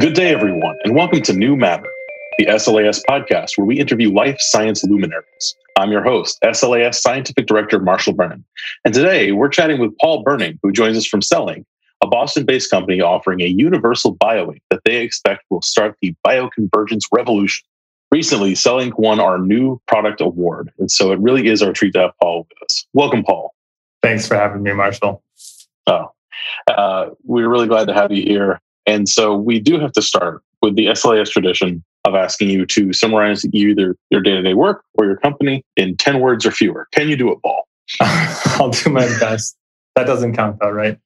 [0.00, 1.88] Good day, everyone, and welcome to New Matter,
[2.36, 5.54] the SLAS podcast, where we interview life science luminaries.
[5.76, 8.44] I'm your host, SLAS Scientific Director Marshall Brennan.
[8.84, 11.64] And today we're chatting with Paul Berning, who joins us from CELLINK,
[12.02, 17.04] a Boston based company offering a universal bioink that they expect will start the bioconvergence
[17.12, 17.64] revolution.
[18.10, 20.72] Recently, CELLINK won our new product award.
[20.80, 22.84] And so it really is our treat to have Paul with us.
[22.94, 23.54] Welcome, Paul.
[24.02, 25.22] Thanks for having me, Marshall.
[25.86, 26.10] Oh,
[26.66, 28.60] uh, we're really glad to have you here.
[28.86, 32.92] And so we do have to start with the SLAS tradition of asking you to
[32.92, 36.86] summarize either your day to day work or your company in 10 words or fewer.
[36.92, 37.66] Can you do it, Paul?
[38.00, 39.56] I'll do my best.
[39.96, 40.98] That doesn't count, though, right?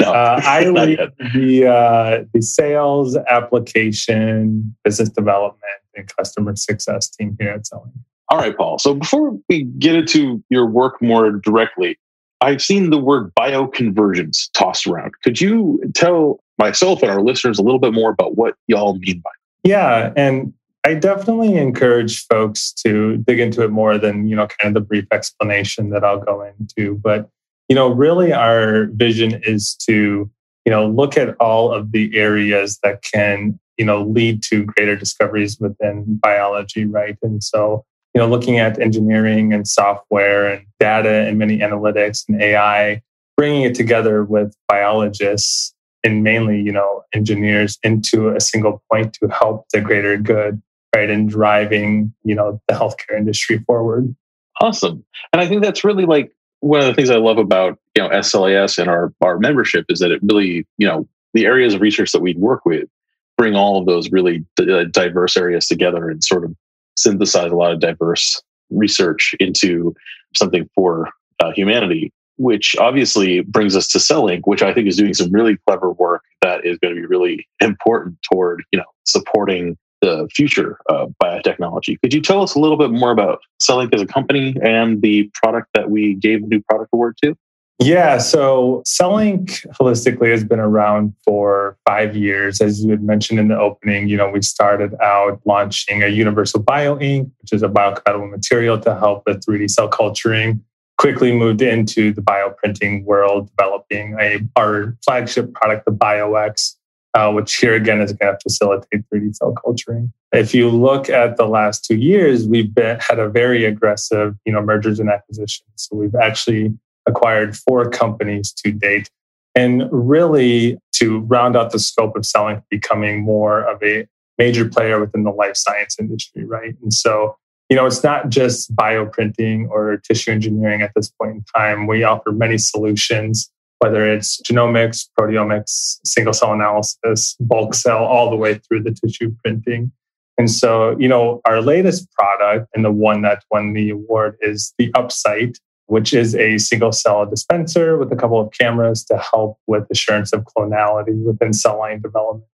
[0.00, 0.98] No, uh, I lead
[1.34, 5.62] the, uh, the sales, application, business development,
[5.94, 7.92] and customer success team here at CellInk.
[8.28, 8.78] All right, Paul.
[8.78, 11.98] So before we get into your work more directly,
[12.40, 15.12] I've seen the word bioconvergence tossed around.
[15.22, 19.20] Could you tell myself and our listeners a little bit more about what y'all mean
[19.20, 19.30] by?
[19.64, 20.52] Yeah, and
[20.84, 24.86] I definitely encourage folks to dig into it more than, you know, kind of the
[24.86, 26.94] brief explanation that I'll go into.
[26.96, 27.28] But,
[27.68, 30.30] you know, really our vision is to,
[30.64, 34.94] you know, look at all of the areas that can, you know, lead to greater
[34.94, 37.18] discoveries within biology, right?
[37.22, 37.84] And so
[38.16, 43.02] you know, looking at engineering and software and data and many analytics and AI,
[43.36, 45.74] bringing it together with biologists
[46.04, 50.60] and mainly, you know, engineers into a single point to help the greater good,
[50.94, 51.10] right?
[51.10, 54.14] And driving, you know, the healthcare industry forward.
[54.60, 55.04] Awesome.
[55.32, 58.08] And I think that's really like one of the things I love about, you know,
[58.10, 62.12] SLAS and our, our membership is that it really, you know, the areas of research
[62.12, 62.88] that we work with
[63.36, 64.44] bring all of those really
[64.92, 66.54] diverse areas together and sort of
[66.96, 69.94] synthesize a lot of diverse research into
[70.34, 71.10] something for
[71.40, 75.56] uh, humanity, which obviously brings us to CellInk, which I think is doing some really
[75.66, 80.78] clever work that is going to be really important toward you know supporting the future
[80.88, 82.00] of biotechnology.
[82.00, 85.30] Could you tell us a little bit more about CellInk as a company and the
[85.34, 87.36] product that we gave the new product award to?
[87.78, 92.62] Yeah, so CellInk holistically has been around for five years.
[92.62, 96.60] As you had mentioned in the opening, you know, we started out launching a universal
[96.60, 100.64] bio ink, which is a biocompatible material to help with 3D cell culturing.
[101.06, 106.74] Quickly moved into the bioprinting world, developing a our flagship product, the BioX,
[107.14, 110.12] uh, which here again is going to facilitate 3D cell culturing.
[110.32, 114.52] If you look at the last two years, we've been, had a very aggressive, you
[114.52, 115.68] know, mergers and acquisitions.
[115.76, 119.08] So we've actually acquired four companies to date.
[119.54, 124.98] And really, to round out the scope of CELLINK, becoming more of a major player
[124.98, 126.74] within the life science industry, right?
[126.82, 127.36] And so,
[127.68, 131.86] you know, it's not just bioprinting or tissue engineering at this point in time.
[131.86, 138.36] We offer many solutions, whether it's genomics, proteomics, single cell analysis, bulk cell, all the
[138.36, 139.90] way through the tissue printing.
[140.38, 144.72] And so, you know, our latest product and the one that won the award is
[144.78, 149.58] the UP.SIGHT, which is a single cell dispenser with a couple of cameras to help
[149.66, 152.46] with assurance of clonality within cell line development.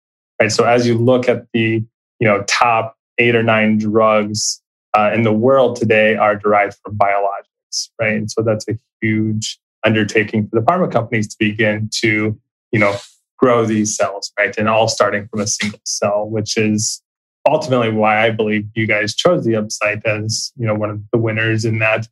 [0.40, 0.52] Right.
[0.52, 1.82] So as you look at the
[2.18, 4.59] you know top eight or nine drugs
[4.96, 8.14] uh, in the world today are derived from biologics, right?
[8.14, 12.38] And so that's a huge undertaking for the pharma companies to begin to
[12.72, 12.96] you know
[13.38, 14.54] grow these cells, right?
[14.58, 17.02] And all starting from a single cell, which is
[17.46, 21.18] ultimately why I believe you guys chose the UP.SIGHT as you know one of the
[21.18, 22.06] winners in that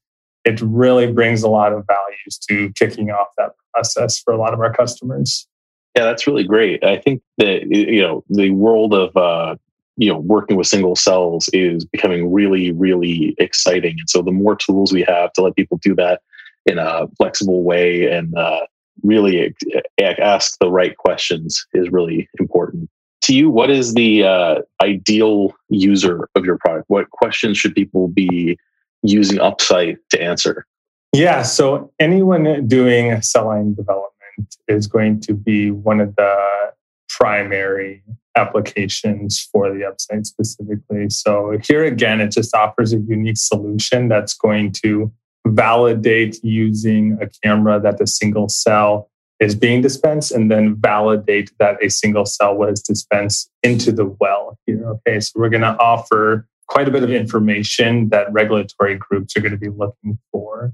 [0.44, 4.54] it really brings a lot of values to kicking off that process for a lot
[4.54, 5.46] of our customers.
[5.94, 6.82] Yeah, that's really great.
[6.84, 9.56] I think that you know the world of uh,
[9.98, 13.96] you know working with single cells is becoming really, really exciting.
[13.98, 16.22] And so the more tools we have to let people do that
[16.64, 18.60] in a flexible way and uh,
[19.02, 19.54] really
[20.00, 22.88] ask the right questions is really important.
[23.22, 26.84] To you, what is the uh, ideal user of your product?
[26.88, 28.56] What questions should people be
[29.02, 30.66] using UP.SIGHT to answer?
[31.12, 36.72] Yeah, so anyone doing cell line development is going to be one of the
[37.08, 38.02] primary
[38.38, 41.10] applications for the UP.SIGHT specifically.
[41.10, 45.12] So here again, it just offers a unique solution that's going to
[45.46, 51.82] validate using a camera that the single cell is being dispensed and then validate that
[51.82, 54.84] a single cell was dispensed into the well here.
[54.88, 59.40] Okay, so we're going to offer quite a bit of information that regulatory groups are
[59.40, 60.72] going to be looking for.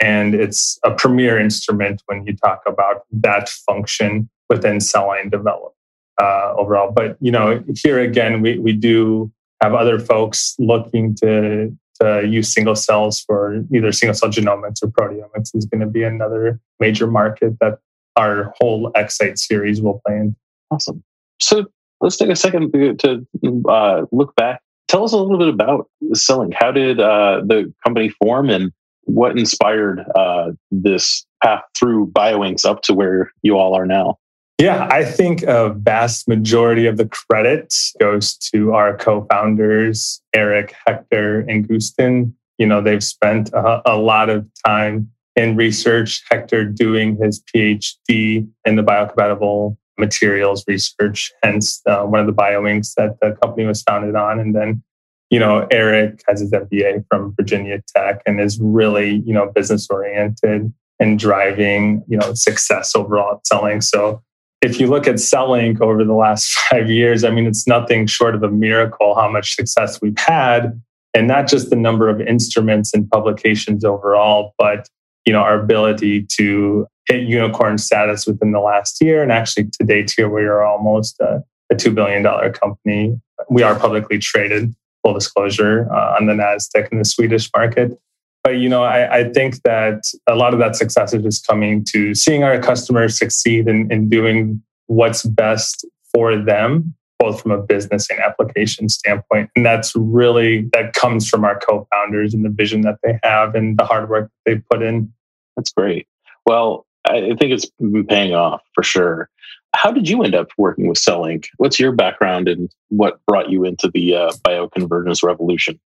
[0.00, 5.75] And it's a premier instrument when you talk about that function within cell line development
[6.20, 6.92] uh, overall.
[6.92, 9.30] But you know, here again, we, we do
[9.62, 14.88] have other folks looking to to use single cells for either single cell genomics or
[14.88, 17.78] proteomics is going to be another major market that
[18.16, 20.36] our whole UP.SIGHT series will play in.
[20.70, 21.02] Awesome.
[21.40, 21.66] So
[22.00, 23.26] let's take a second to
[23.68, 24.60] uh, look back.
[24.88, 26.54] Tell us a little bit about CELLINK.
[26.54, 28.72] How did uh, the company form, and
[29.02, 34.18] what inspired uh, this path through BioInks up to where you all are now?
[34.58, 41.40] Yeah, I think a vast majority of the credit goes to our co-founders, Eric, Hector,
[41.40, 42.32] and Gustin.
[42.56, 46.24] You know, they've spent a, a lot of time in research.
[46.30, 52.94] Hector doing his PhD in the biocompatible materials research, hence uh, one of the BioInks
[52.96, 54.40] that the company was founded on.
[54.40, 54.82] And then,
[55.28, 59.86] you know, Eric has his MBA from Virginia Tech and is really, you know, business
[59.90, 63.82] oriented and driving, you know, success overall at Cellink.
[63.84, 64.22] So
[64.62, 68.34] if you look at Cellink over the last five years, I mean, it's nothing short
[68.34, 70.80] of a miracle how much success we've had.
[71.14, 74.86] And not just the number of instruments and publications overall, but
[75.26, 79.22] you know our ability to hit unicorn status within the last year.
[79.22, 83.20] And actually, to date, here we are almost a, a $2 billion company.
[83.48, 87.98] We are publicly traded, full disclosure, uh, on the NASDAQ in the Swedish market.
[88.46, 91.84] But you know, I, I, think that a lot of that success is just coming
[91.86, 95.84] to seeing our customers succeed in, in doing what's best
[96.14, 99.50] for them, both from a business and application standpoint.
[99.56, 103.76] And that's really that comes from our co-founders and the vision that they have and
[103.76, 105.12] the hard work that they put in.
[105.56, 106.06] That's great.
[106.46, 109.28] Well, I think it's been paying off for sure.
[109.74, 111.46] How did you end up working with Cellink?
[111.56, 115.80] What's your background and what brought you into the uh, bioconvergence revolution?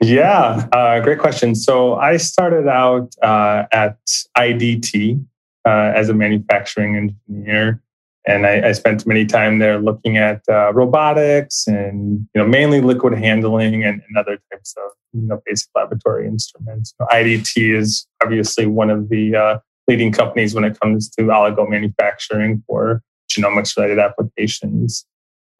[0.00, 1.54] Yeah, uh, great question.
[1.54, 3.98] So I started out uh, at
[4.36, 5.24] IDT
[5.66, 6.96] uh, as a manufacturing
[7.28, 7.82] engineer,
[8.26, 12.80] and I, I, spent many time there looking at uh, robotics and you know mainly
[12.80, 16.94] liquid handling and, and, other types of you know basic laboratory instruments.
[17.00, 22.62] IDT is obviously one of the uh, leading companies when it comes to oligo manufacturing
[22.66, 25.06] for genomics related applications.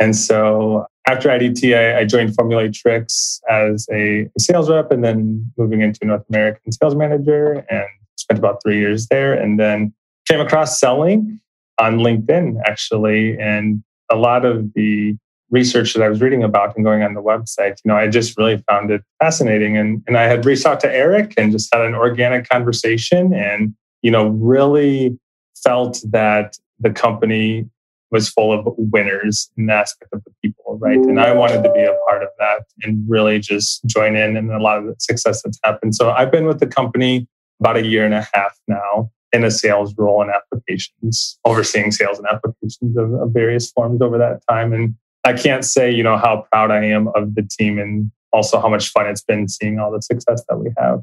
[0.00, 5.83] And so after IDT, I, I joined Formulatrix as a sales rep and then moving
[5.83, 7.85] into North American sales manager and
[8.17, 9.35] spent about three years there.
[9.35, 9.93] And then
[10.27, 11.39] came across CELLINK
[11.79, 13.39] on LinkedIn, actually.
[13.39, 15.17] And a lot of the
[15.51, 18.37] research that I was reading about and going on the website, you know, I just
[18.39, 19.77] really found it fascinating.
[19.77, 23.75] And, and I had reached out to Eric and just had an organic conversation and
[24.05, 25.19] you know, really
[25.65, 27.69] felt that the company
[28.11, 30.99] was full of winners in the aspect of the people, right?
[30.99, 34.53] And I wanted to be a part of that and really just join in and
[34.53, 35.95] a lot of the success that's happened.
[35.95, 37.27] So I've been with the company
[37.61, 42.19] about a year and a half now in a sales role and applications, overseeing sales
[42.19, 44.73] and applications of, of various forms over that time.
[44.73, 48.61] And I can't say, you know, how proud I am of the team and also
[48.61, 51.03] how much fun it's been seeing all the success that we have.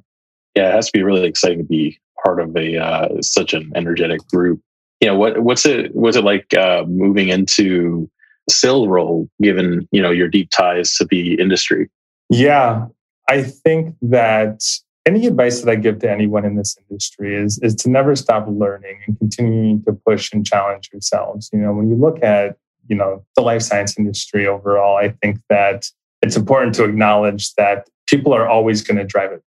[0.56, 3.72] Yeah, it has to be really exciting to be part of a uh, such an
[3.76, 4.62] energetic group.
[5.02, 8.10] You know, what what's it was it like uh, moving into
[8.50, 11.90] sales role given you know your deep ties to the industry?
[12.30, 12.86] Yeah,
[13.28, 14.64] I think that
[15.06, 18.46] any advice that I give to anyone in this industry is is to never stop
[18.48, 21.50] learning and continuing to push and challenge yourselves.
[21.52, 22.58] You know, when you look at
[22.88, 25.90] you know the life science industry overall, I think that
[26.22, 29.42] it's important to acknowledge that people are always going to drive it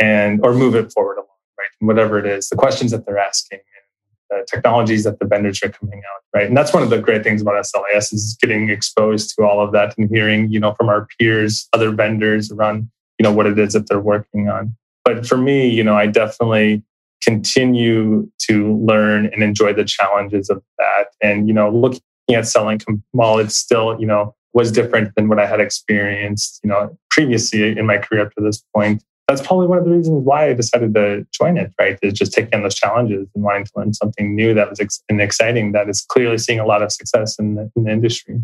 [0.00, 1.68] and or move it forward along right?
[1.80, 3.60] And whatever it is, the questions that they're asking,
[4.50, 6.46] technologies that the vendors are coming out, right?
[6.46, 9.72] And that's one of the great things about SLAS is getting exposed to all of
[9.72, 13.58] that and hearing, you know, from our peers, other vendors around, you know, what it
[13.58, 14.76] is that they're working on.
[15.04, 16.82] But for me, you know, I definitely
[17.22, 21.06] continue to learn and enjoy the challenges of that.
[21.22, 22.00] And, you know, looking
[22.30, 26.70] at CELLINK while it's still, you know, was different than what I had experienced, you
[26.70, 30.24] know, previously in my career up to this point that's probably one of the reasons
[30.24, 31.98] why I decided to join it, right?
[32.02, 35.02] Is just taking on those challenges and wanting to learn something new that was ex-
[35.08, 38.40] and exciting that is clearly seeing a lot of success in the, in the industry.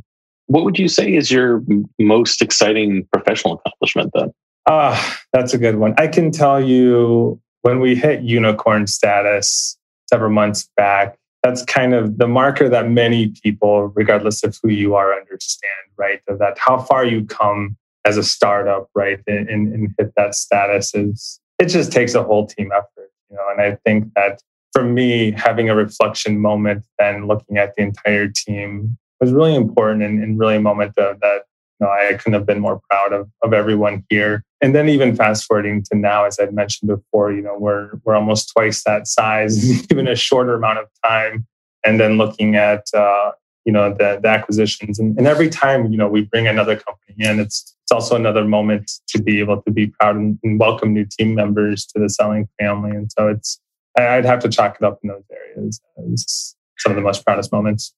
[0.47, 1.63] What would you say is your
[2.01, 4.33] most exciting professional accomplishment then?
[4.69, 5.95] Ah, uh, that's a good one.
[5.99, 9.79] I can tell you when we hit unicorn status
[10.11, 14.95] several months back, that's kind of the marker that many people, regardless of who you
[14.95, 16.21] are, understand, right?
[16.29, 20.95] Of that how far you come as a startup, right, and, and hit that status
[20.95, 23.45] is it just takes a whole team effort, you know.
[23.51, 24.41] And I think that
[24.73, 30.03] for me, having a reflection moment, then looking at the entire team was really important
[30.03, 31.43] and, and really a moment of, that
[31.83, 34.45] know, I couldn't have been more proud of, of everyone here.
[34.61, 38.15] And then even fast forwarding to now, as I've mentioned before, you know, we're we're
[38.15, 41.47] almost twice that size, even a shorter amount of time.
[41.85, 43.33] And then looking at uh,
[43.65, 47.15] you know the, the acquisitions and, and every time you know we bring another company
[47.19, 50.93] in it's it's also another moment to be able to be proud and, and welcome
[50.93, 53.61] new team members to the CELLINK family and so it's
[53.99, 55.81] i'd have to chalk it up in those areas
[56.13, 57.93] as some of the most proudest moments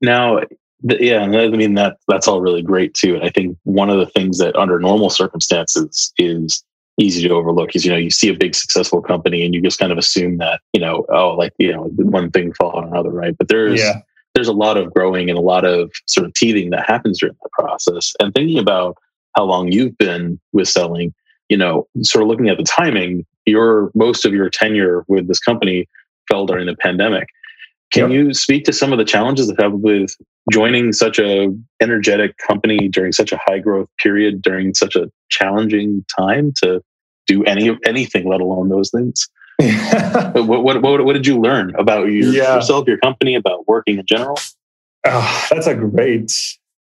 [0.00, 0.40] now
[0.84, 3.14] yeah, I mean that that's all really great too.
[3.14, 6.62] And I think one of the things that under normal circumstances is
[6.98, 9.78] easy to overlook is you know you see a big successful company and you just
[9.78, 13.10] kind of assume that you know oh like you know one thing fall on another
[13.10, 14.00] right but there's yeah.
[14.34, 17.36] There's a lot of growing and a lot of sort of teething that happens during
[17.42, 18.96] that process and thinking about
[19.36, 21.12] how long you've been with CELLINK
[21.48, 25.38] you know sort of looking at the timing your most of your tenure with this
[25.38, 25.86] company
[26.28, 27.28] fell during the pandemic
[27.92, 28.18] can yep.
[28.18, 30.16] you speak to some of the challenges that have with
[30.50, 31.48] joining such a
[31.80, 36.82] energetic company during such a high growth period during such a challenging time to
[37.26, 39.28] do any anything, let alone those things?
[40.32, 42.56] what, what, what, what, did you learn about your, yeah.
[42.56, 44.38] yourself, your company, about working in general?
[45.06, 46.32] Oh, that's a great,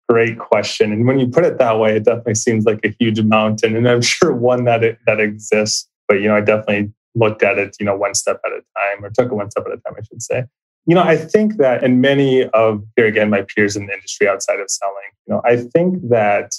[0.09, 0.93] great question.
[0.93, 3.77] And when you put it that way, it definitely seems like a huge mountain.
[3.77, 5.89] And I'm sure one that it, that exists.
[6.09, 9.05] But you know, I definitely looked at it, you know, one step at a time,
[9.05, 10.45] or took it one step at a time, I should say.
[10.87, 14.29] You know, I think that, and many of here again, my peers in the industry
[14.29, 16.53] outside of CELLINK, you know, I think that,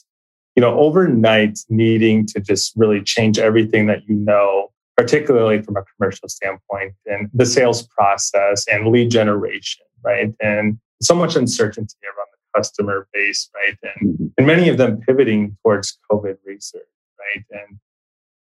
[0.56, 5.84] you know, overnight needing to just really change everything that you know, particularly from a
[5.96, 10.34] commercial standpoint, and the sales process and lead generation, right?
[10.42, 13.78] And so much uncertainty around the customer base, right?
[13.84, 14.26] And, mm-hmm.
[14.38, 16.82] and many of them pivoting towards COVID research,
[17.20, 17.46] right?
[17.52, 17.78] And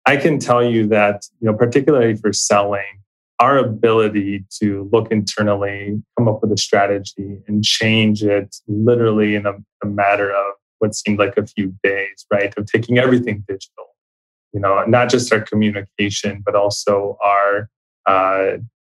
[0.07, 2.99] I can tell you that, you know, particularly for CELLINK,
[3.38, 9.47] our ability to look internally, come up with a strategy, and change it literally in
[9.47, 12.52] a, a matter of what seemed like a few days, right?
[12.57, 13.89] Of taking everything digital,
[14.52, 17.69] you know, not just our communication, but also our
[18.07, 18.59] uh,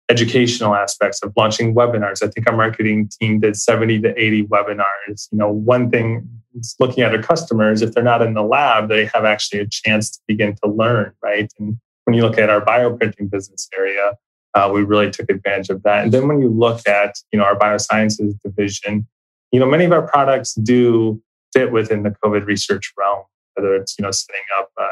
[0.09, 2.21] educational aspects of launching webinars.
[2.23, 5.27] I think our marketing team did 70 to 80 webinars.
[5.31, 8.89] You know, one thing is looking at our customers, if they're not in the lab,
[8.89, 11.51] they have actually a chance to begin to learn, right?
[11.59, 14.13] And when you look at our bioprinting business area,
[14.53, 16.03] uh, we really took advantage of that.
[16.03, 19.07] And then when you look at you know our biosciences division,
[19.51, 21.21] you know many of our products do
[21.53, 23.23] fit within the COVID research realm.
[23.55, 24.87] Whether it's you know setting up uh,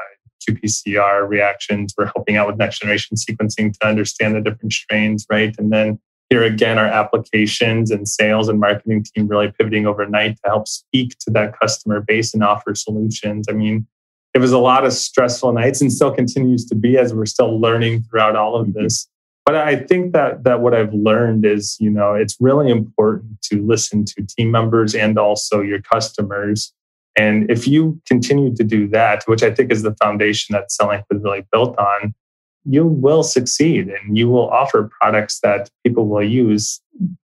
[0.47, 5.55] qPCR reactions, we're helping out with next generation sequencing to understand the different strains, right?
[5.57, 10.49] And then here again, our applications and sales and marketing team really pivoting overnight to
[10.49, 13.47] help speak to that customer base and offer solutions.
[13.49, 13.87] I mean,
[14.33, 17.59] it was a lot of stressful nights and still continues to be as we're still
[17.59, 18.83] learning throughout all of mm-hmm.
[18.83, 19.07] this.
[19.45, 23.65] But I think that that what I've learned is, you know, it's really important to
[23.65, 26.71] listen to team members and also your customers.
[27.19, 31.03] And if you continue to do that, which I think is the foundation that CELLINK
[31.11, 32.15] was really built on,
[32.63, 36.81] you will succeed and you will offer products that people will use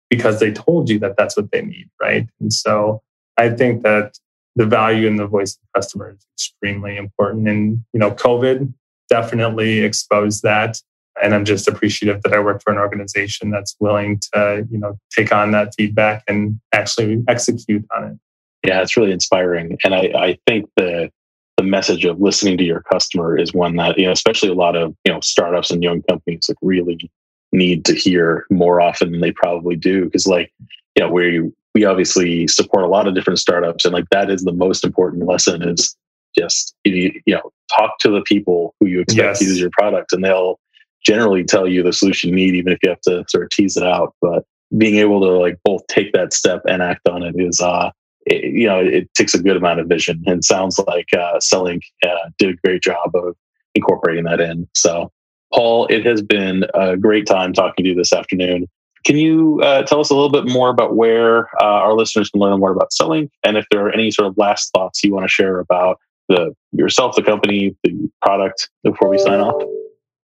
[0.09, 2.27] because they told you that that's what they need, right?
[2.39, 3.03] And so
[3.37, 4.17] I think that
[4.55, 7.47] the value in the voice of the customer is extremely important.
[7.47, 8.73] And you know, COVID
[9.07, 10.81] definitely exposed that
[11.21, 14.97] and I'm just appreciative that I work for an organization that's willing to, you know,
[15.15, 18.17] take on that feedback and actually execute on it.
[18.67, 21.11] Yeah, it's really inspiring, and I, I think the
[21.57, 24.75] the message of listening to your customer is one that you know, especially a lot
[24.75, 27.09] of you know startups and young companies like really
[27.51, 30.51] need to hear more often than they probably do because like
[30.95, 34.43] you know we we obviously support a lot of different startups and like that is
[34.43, 35.95] the most important lesson is
[36.37, 39.39] just you, you know talk to the people who you expect yes.
[39.39, 40.59] to use your product and they'll
[41.05, 43.77] generally tell you the solution you need, even if you have to sort of tease
[43.77, 44.13] it out.
[44.21, 44.43] But
[44.77, 47.91] being able to like both take that step and act on it is, uh,
[48.25, 50.23] it, you know, it takes a good amount of vision.
[50.25, 53.35] And sounds like uh, CELLINK uh, did a great job of
[53.73, 54.67] incorporating that in.
[54.73, 55.11] So,
[55.53, 58.67] Paul, it has been a great time talking to you this afternoon.
[59.05, 62.41] Can you uh, tell us a little bit more about where uh, our listeners can
[62.41, 65.25] learn more about CELLINK, and if there are any sort of last thoughts you want
[65.25, 69.61] to share about the yourself, the company, the product before we sign off?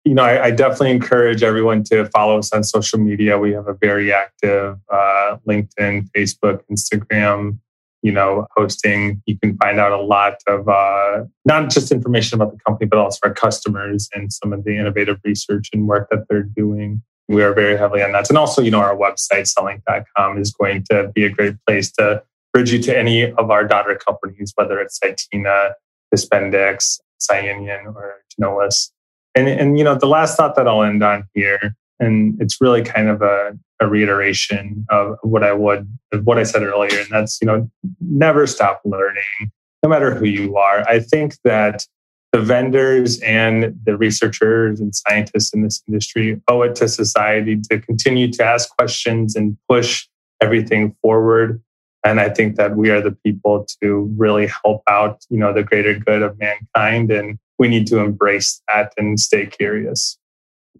[0.08, 3.38] you know, I, I, definitely encourage everyone to follow us on social media.
[3.38, 7.58] We have a very active uh, LinkedIn, Facebook, Instagram,
[8.02, 9.22] you know, hosting.
[9.26, 12.98] You can find out a lot of uh, not just information about the company, but
[12.98, 17.02] also our customers and some of the innovative research and work that they're doing.
[17.28, 18.28] We are very heavily on that.
[18.28, 22.22] And also, you know, our website, cellink.com, is going to be a great place to
[22.52, 25.72] bridge you to any of our daughter companies, whether it's Cytena,
[26.14, 28.90] Dispendix, Scienion, or Ginolis.
[29.34, 32.82] And, and you know, the last thought that I'll end on here, and it's really
[32.82, 37.08] kind of a, a reiteration of what I would, of what I said earlier, and
[37.10, 39.52] that's you know, never stop learning,
[39.82, 40.88] no matter who you are.
[40.88, 41.86] I think that
[42.32, 47.80] the vendors and the researchers and scientists in this industry owe it to society to
[47.80, 50.06] continue to ask questions and push
[50.40, 51.60] everything forward
[52.04, 55.64] and i think that we are the people to really help out you know the
[55.64, 60.16] greater good of mankind and we need to embrace that and stay curious.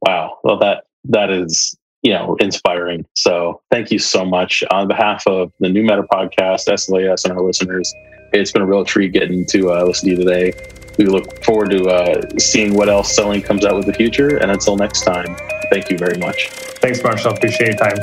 [0.00, 0.38] Wow.
[0.44, 3.05] Well, that that is you know, inspiring.
[3.14, 7.43] So thank you so much on behalf of the New Matter podcast, SLAS, and our
[7.43, 7.93] listeners.
[8.33, 10.52] It's been a real treat getting to uh, listen to you today.
[10.97, 14.37] We look forward to uh, seeing what else CELLINK comes out with the future.
[14.38, 15.37] And until next time,
[15.71, 16.49] thank you very much.
[16.50, 17.35] Thanks, Marshall.
[17.35, 17.99] Appreciate your time.